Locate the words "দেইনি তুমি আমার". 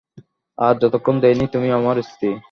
1.23-1.95